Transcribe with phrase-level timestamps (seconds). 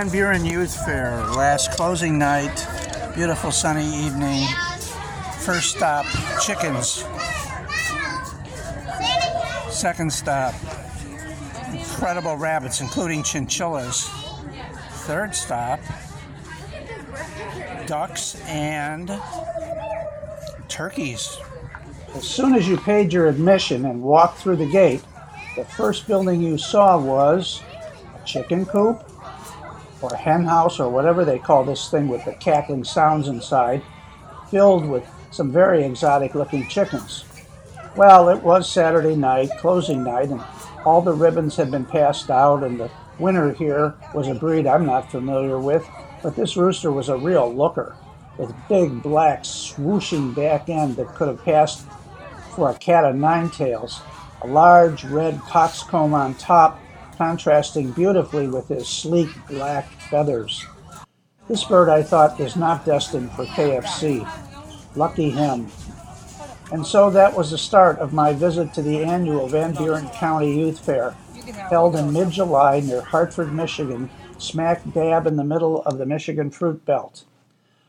[0.00, 2.66] Van Buren Youth Fair, last closing night,
[3.14, 4.48] beautiful sunny evening.
[5.40, 6.06] First stop,
[6.42, 7.04] chickens.
[9.68, 10.54] Second stop,
[11.70, 14.08] incredible rabbits, including chinchillas.
[15.04, 15.80] Third stop,
[17.86, 19.12] ducks and
[20.68, 21.36] turkeys.
[22.14, 25.04] As soon as you paid your admission and walked through the gate,
[25.56, 27.60] the first building you saw was
[28.18, 29.09] a chicken coop
[30.02, 33.82] or hen house or whatever they call this thing with the cackling sounds inside,
[34.50, 37.24] filled with some very exotic looking chickens.
[37.96, 40.40] Well, it was Saturday night, closing night, and
[40.84, 44.86] all the ribbons had been passed out, and the winner here was a breed I'm
[44.86, 45.86] not familiar with,
[46.22, 47.96] but this rooster was a real looker
[48.38, 51.84] with big black swooshing back end that could have passed
[52.54, 54.00] for a cat of nine tails,
[54.42, 56.80] a large red coxcomb on top
[57.20, 60.64] contrasting beautifully with his sleek black feathers.
[61.48, 64.26] This bird I thought is not destined for KFC.
[64.96, 65.66] Lucky him.
[66.72, 70.56] And so that was the start of my visit to the annual Van Buren County
[70.56, 71.10] Youth Fair,
[71.68, 76.50] held in mid July near Hartford, Michigan, smack dab in the middle of the Michigan
[76.50, 77.24] Fruit Belt.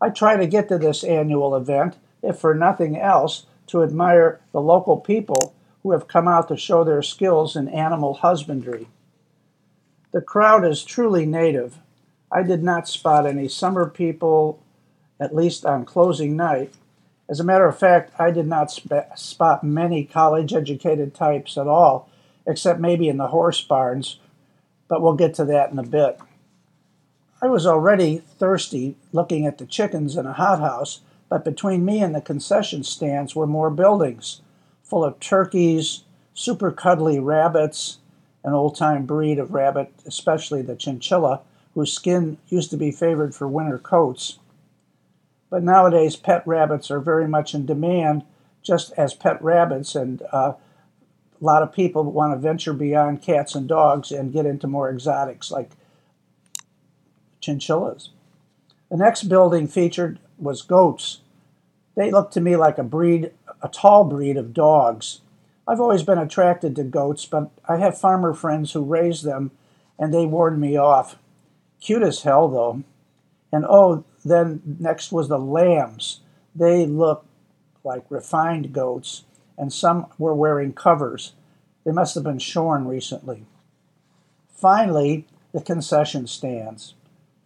[0.00, 4.60] I try to get to this annual event, if for nothing else, to admire the
[4.60, 8.88] local people who have come out to show their skills in animal husbandry.
[10.12, 11.78] The crowd is truly native.
[12.30, 14.62] I did not spot any summer people,
[15.18, 16.74] at least on closing night.
[17.30, 21.66] As a matter of fact, I did not sp- spot many college educated types at
[21.66, 22.10] all,
[22.46, 24.18] except maybe in the horse barns,
[24.86, 26.18] but we'll get to that in a bit.
[27.40, 32.14] I was already thirsty looking at the chickens in a hothouse, but between me and
[32.14, 34.42] the concession stands were more buildings,
[34.82, 37.98] full of turkeys, super cuddly rabbits,
[38.44, 41.42] an old time breed of rabbit, especially the chinchilla,
[41.74, 44.38] whose skin used to be favored for winter coats.
[45.50, 48.24] But nowadays, pet rabbits are very much in demand,
[48.62, 50.54] just as pet rabbits, and uh,
[51.40, 54.90] a lot of people want to venture beyond cats and dogs and get into more
[54.90, 55.72] exotics like
[57.40, 58.10] chinchillas.
[58.90, 61.20] The next building featured was goats.
[61.96, 65.20] They looked to me like a breed, a tall breed of dogs.
[65.66, 69.52] I've always been attracted to goats, but I have farmer friends who raise them,
[69.98, 71.16] and they warned me off.
[71.80, 72.82] Cute as hell, though.
[73.52, 76.20] And oh, then next was the lambs.
[76.54, 77.26] They look
[77.84, 79.24] like refined goats,
[79.56, 81.34] and some were wearing covers.
[81.84, 83.44] They must have been shorn recently.
[84.52, 86.94] Finally, the concession stands.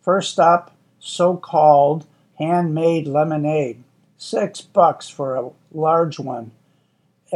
[0.03, 2.07] First stop, so called
[2.39, 3.83] handmade lemonade.
[4.17, 6.53] Six bucks for a large one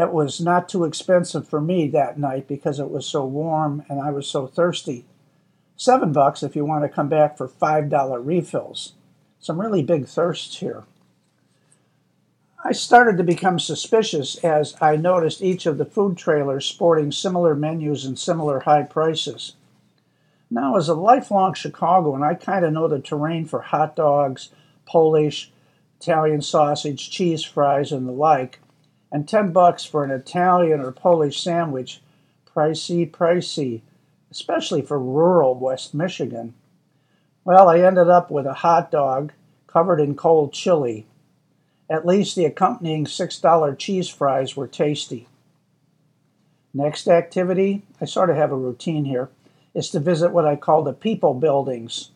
[0.00, 4.00] it was not too expensive for me that night because it was so warm and
[4.00, 5.04] I was so thirsty.
[5.76, 8.92] Seven bucks if you want to come back for five dollar refills.
[9.38, 10.84] Some really big thirsts here.
[12.62, 17.54] I started to become suspicious as I noticed each of the food trailers sporting similar
[17.54, 19.54] menus and similar high prices.
[20.50, 24.50] Now, as a lifelong Chicagoan, I kind of know the terrain for hot dogs,
[24.84, 25.50] Polish,
[26.00, 28.58] Italian sausage, cheese fries, and the like
[29.12, 32.00] and 10 bucks for an Italian or Polish sandwich,
[32.46, 33.80] pricey, pricey,
[34.30, 36.54] especially for rural West Michigan.
[37.44, 39.32] Well, I ended up with a hot dog
[39.66, 41.06] covered in cold chili.
[41.88, 45.26] At least the accompanying $6 cheese fries were tasty.
[46.72, 49.28] Next activity, I sort of have a routine here,
[49.74, 52.10] is to visit what I call the people buildings.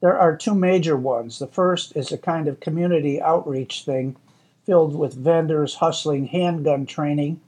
[0.00, 1.38] There are two major ones.
[1.38, 4.16] The first is a kind of community outreach thing
[4.66, 7.40] filled with vendors hustling handgun training.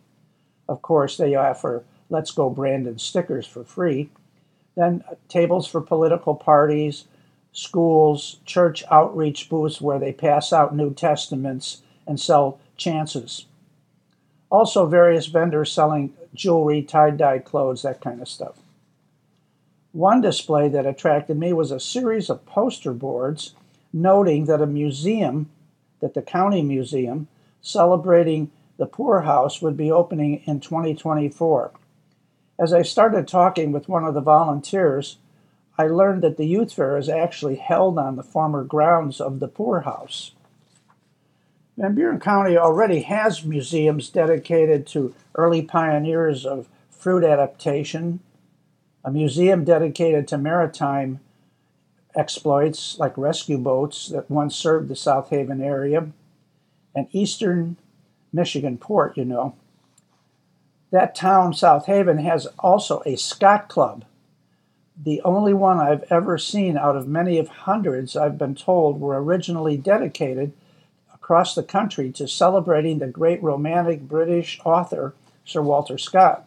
[0.69, 4.09] Of course, they offer Let's Go Brandon stickers for free.
[4.77, 7.07] Then uh, tables for political parties,
[7.53, 13.47] schools, church outreach booths where they pass out New Testaments and sell chances.
[14.51, 18.57] Also, various vendors selling jewelry, tie dye clothes, that kind of stuff.
[19.93, 23.55] One display that attracted me was a series of poster boards
[23.93, 25.51] noting that a museum
[26.01, 27.29] that the county museum
[27.61, 31.73] celebrating the poorhouse would be opening in 2024.
[32.59, 35.19] As I started talking with one of the volunteers,
[35.77, 39.49] I learned that the youth fair is actually held on the former grounds of the
[39.49, 40.33] poorhouse.
[41.77, 48.19] Van Buren County already has museums dedicated to early pioneers of fruit adaptation,
[49.05, 51.21] a museum dedicated to maritime
[52.17, 56.09] exploits like rescue boats that once served the South Haven area,
[56.95, 57.77] and eastern
[58.33, 59.55] Michigan port, you know.
[60.91, 64.05] That town, South Haven, has also a Scott Club.
[65.03, 69.23] the only one I've ever seen out of many of hundreds I've been told were
[69.23, 70.53] originally dedicated
[71.15, 75.15] across the country to celebrating the great romantic British author
[75.45, 76.47] Sir Walter Scott.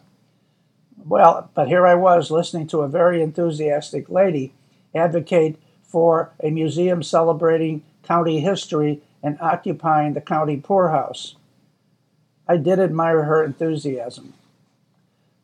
[1.04, 4.52] Well, but here I was listening to a very enthusiastic lady
[4.94, 11.36] advocate for a museum celebrating county history and occupying the county poorhouse.
[12.48, 14.34] I did admire her enthusiasm.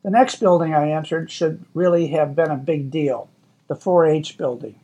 [0.03, 3.29] The next building I entered should really have been a big deal
[3.67, 4.79] the 4 H building.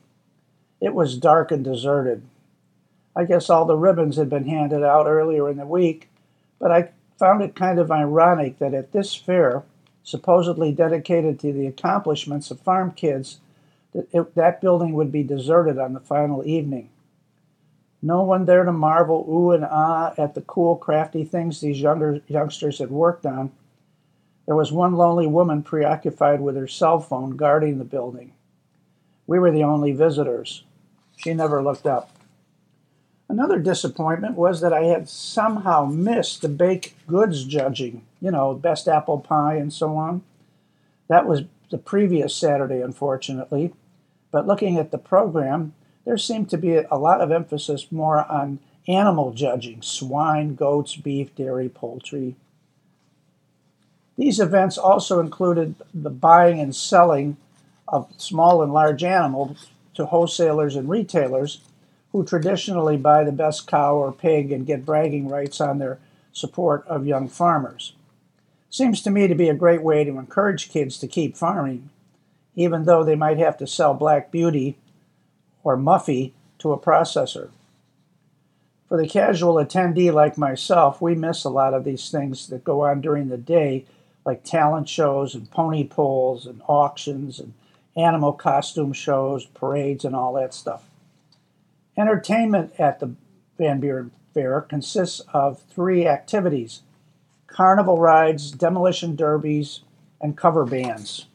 [0.79, 2.21] It was dark and deserted.
[3.15, 6.09] I guess all the ribbons had been handed out earlier in the week,
[6.59, 9.63] but I found it kind of ironic that at this fair,
[10.03, 13.39] supposedly dedicated to the accomplishments of farm kids,
[13.95, 16.89] that, it, that building would be deserted on the final evening.
[18.01, 22.21] No one there to marvel ooh and ah at the cool, crafty things these younger
[22.27, 23.51] youngsters had worked on
[24.45, 28.33] there was one lonely woman preoccupied with her cell phone guarding the building.
[29.27, 30.63] We were the only visitors.
[31.17, 32.11] She never looked up.
[33.27, 38.87] Another disappointment was that I had somehow missed the baked goods judging, you know, best
[38.87, 40.21] apple pie and so on.
[41.07, 43.73] That was the previous Saturday, unfortunately.
[44.35, 45.73] But looking at the program,
[46.03, 51.33] there seemed to be a lot of emphasis more on animal judging swine, goats, beef,
[51.37, 52.35] dairy, poultry,
[54.17, 57.37] these events also included the buying and selling
[57.87, 61.61] of small and large animals to wholesalers and retailers
[62.11, 65.97] who traditionally buy the best cow or pig and get bragging rights on their
[66.33, 67.93] support of young farmers.
[68.69, 71.89] Seems to me to be a great way to encourage kids to keep farming,
[72.55, 74.77] even though they might have to sell Black Beauty
[75.63, 77.49] or Muffy to a processor.
[78.87, 82.81] For the casual attendee like myself, we miss a lot of these things that go
[82.81, 83.85] on during the day
[84.25, 87.53] like talent shows and pony pulls and auctions and
[87.95, 90.83] animal costume shows, parades, and all that stuff.
[91.97, 93.15] Entertainment at the
[93.57, 96.81] Van Buren Fair consists of three activities
[97.47, 99.79] carnival rides, demolition derbies,
[100.19, 101.25] and cover bands.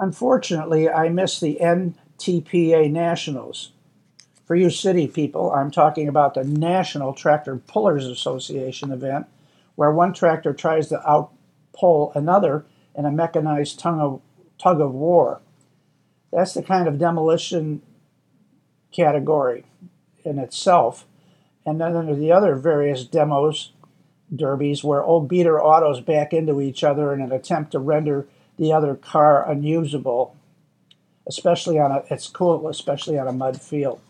[0.00, 3.72] Unfortunately, I missed the NTPA Nationals.
[4.44, 9.26] For you city people, I'm talking about the National Tractor Pullers Association event,
[9.74, 11.32] where one tractor tries to out
[11.72, 14.20] pull another in a mechanized tug of,
[14.58, 15.40] tug of war.
[16.32, 17.82] That's the kind of demolition
[18.92, 19.64] category
[20.24, 21.06] in itself.
[21.66, 23.72] And then under the other various demos,
[24.34, 28.26] derbies, where old beater autos back into each other in an attempt to render
[28.58, 30.36] the other car unusable,
[31.26, 34.00] especially on a, it's cool, especially on a mud field.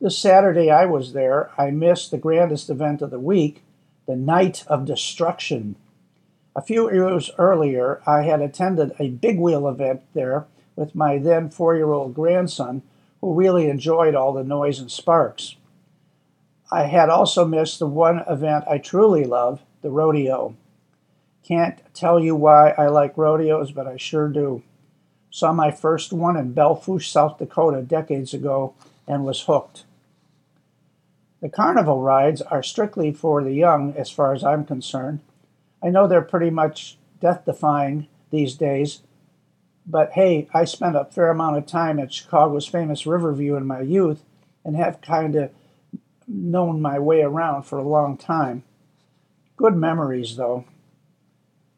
[0.00, 1.50] This Saturday I was there.
[1.56, 3.62] I missed the grandest event of the week,
[4.06, 5.76] the Night of Destruction
[6.56, 10.46] a few years earlier, I had attended a big wheel event there
[10.76, 12.82] with my then four year old grandson,
[13.20, 15.56] who really enjoyed all the noise and sparks.
[16.70, 20.56] I had also missed the one event I truly love, the rodeo.
[21.46, 24.62] Can't tell you why I like rodeos, but I sure do.
[25.30, 28.74] Saw my first one in Belle Fourche, South Dakota, decades ago,
[29.06, 29.84] and was hooked.
[31.42, 35.20] The carnival rides are strictly for the young, as far as I'm concerned.
[35.82, 39.02] I know they're pretty much death defying these days,
[39.86, 43.82] but hey, I spent a fair amount of time at Chicago's famous Riverview in my
[43.82, 44.22] youth
[44.64, 45.50] and have kind of
[46.26, 48.62] known my way around for a long time.
[49.56, 50.64] Good memories, though.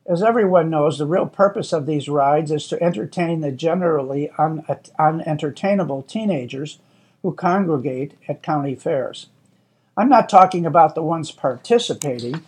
[0.09, 4.65] As everyone knows, the real purpose of these rides is to entertain the generally un-
[4.99, 6.79] unentertainable teenagers
[7.23, 9.27] who congregate at county fairs.
[9.97, 12.43] I'm not talking about the ones participating,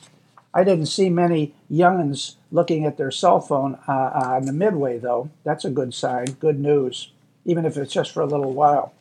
[0.55, 4.99] I didn't see many young'uns looking at their cell phone uh, uh, on the midway,
[4.99, 5.31] though.
[5.45, 7.13] That's a good sign, good news,
[7.45, 8.93] even if it's just for a little while.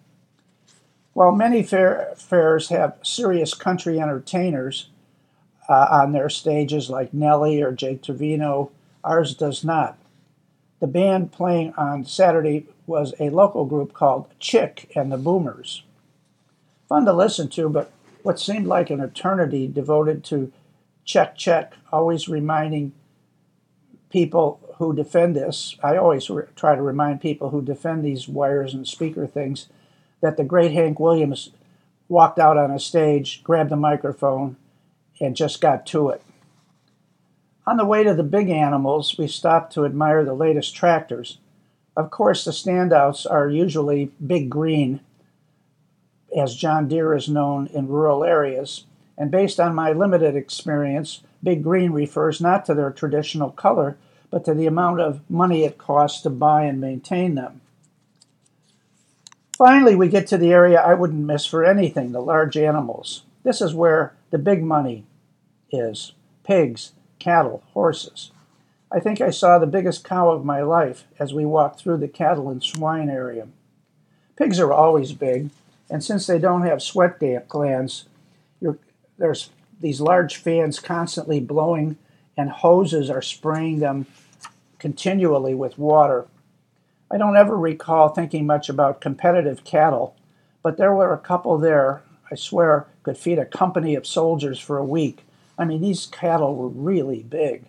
[1.13, 4.89] While many fair, fairs have serious country entertainers
[5.69, 8.71] uh, on their stages, like Nelly or Jake Trevino,
[9.03, 9.97] ours does not.
[10.79, 15.83] The band playing on Saturday was a local group called Chick and the Boomers.
[16.87, 17.91] Fun to listen to, but
[18.23, 20.51] what seemed like an eternity devoted to
[21.03, 22.93] check, check, always reminding
[24.09, 25.75] people who defend this.
[25.83, 29.67] I always re- try to remind people who defend these wires and speaker things
[30.21, 31.49] that the great Hank Williams
[32.07, 34.55] walked out on a stage, grabbed the microphone,
[35.19, 36.21] and just got to it.
[37.65, 41.37] On the way to the big animals, we stopped to admire the latest tractors.
[41.97, 45.01] Of course, the standouts are usually Big Green,
[46.35, 48.85] as John Deere is known in rural areas,
[49.17, 53.97] and based on my limited experience, Big Green refers not to their traditional color,
[54.29, 57.61] but to the amount of money it costs to buy and maintain them.
[59.57, 63.23] Finally, we get to the area I wouldn't miss for anything the large animals.
[63.43, 65.05] This is where the big money
[65.71, 68.31] is pigs, cattle, horses.
[68.91, 72.07] I think I saw the biggest cow of my life as we walked through the
[72.07, 73.47] cattle and swine area.
[74.37, 75.49] Pigs are always big,
[75.89, 78.05] and since they don't have sweat glands,
[79.17, 81.97] there's these large fans constantly blowing,
[82.37, 84.05] and hoses are spraying them
[84.79, 86.27] continually with water.
[87.11, 90.15] I don't ever recall thinking much about competitive cattle,
[90.61, 94.77] but there were a couple there, I swear, could feed a company of soldiers for
[94.77, 95.23] a week.
[95.57, 97.65] I mean, these cattle were really big.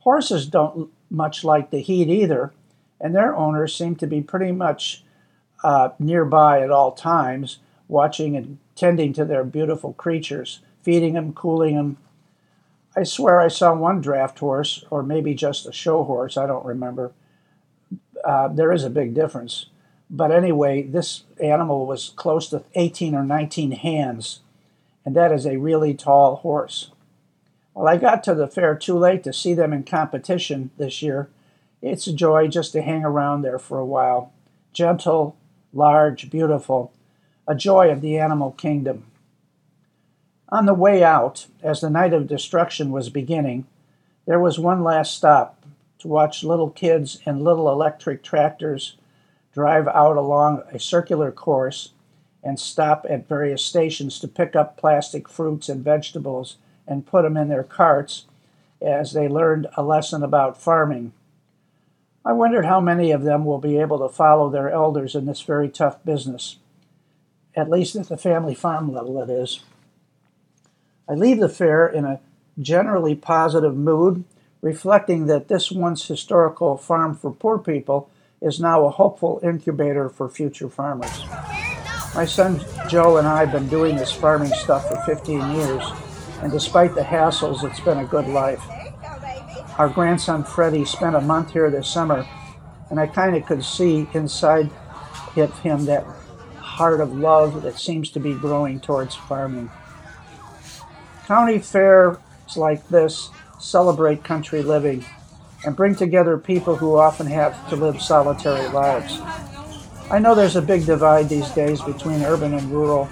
[0.00, 2.52] Horses don't much like the heat either,
[3.00, 5.04] and their owners seem to be pretty much
[5.62, 11.76] uh, nearby at all times, watching and tending to their beautiful creatures, feeding them, cooling
[11.76, 11.96] them.
[12.96, 16.64] I swear I saw one draft horse, or maybe just a show horse, I don't
[16.64, 17.12] remember.
[18.24, 19.66] Uh, there is a big difference.
[20.10, 24.40] But anyway, this animal was close to 18 or 19 hands,
[25.04, 26.90] and that is a really tall horse.
[27.74, 31.28] Well, I got to the fair too late to see them in competition this year.
[31.82, 34.32] It's a joy just to hang around there for a while.
[34.72, 35.36] Gentle,
[35.72, 36.92] large, beautiful,
[37.46, 39.04] a joy of the animal kingdom.
[40.48, 43.66] On the way out, as the night of destruction was beginning,
[44.26, 45.62] there was one last stop
[45.98, 48.96] to watch little kids in little electric tractors
[49.58, 51.90] drive out along a circular course
[52.44, 57.36] and stop at various stations to pick up plastic fruits and vegetables and put them
[57.36, 58.26] in their carts
[58.80, 61.12] as they learned a lesson about farming
[62.28, 65.40] I wondered how many of them will be able to follow their elders in this
[65.40, 66.56] very tough business,
[67.56, 69.60] at least at the family farm level, it is.
[71.08, 72.20] I leave the fair in a
[72.60, 74.24] generally positive mood,
[74.60, 78.10] reflecting that this once historical farm for poor people
[78.40, 81.24] is now a hopeful incubator for future farmers.
[82.14, 85.84] My son Joe and I have been doing this farming stuff for 15 years,
[86.42, 88.62] and despite the hassles, it's been a good life.
[89.78, 92.26] Our grandson Freddie spent a month here this summer,
[92.90, 94.70] and I kind of could see inside
[95.36, 96.04] of him that
[96.56, 99.70] heart of love that seems to be growing towards farming.
[101.26, 102.16] County fairs
[102.56, 103.30] like this
[103.60, 105.04] celebrate country living
[105.64, 109.20] and bring together people who often have to live solitary lives.
[110.10, 113.08] I know there's a big divide these days between urban and rural,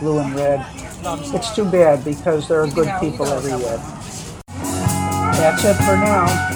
[0.00, 0.64] blue and red.
[1.34, 3.78] It's too bad because there are good people everywhere.
[5.36, 6.55] That's it for now.